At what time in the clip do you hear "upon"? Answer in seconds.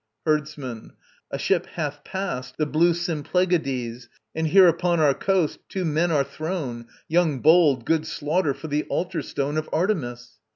4.67-4.99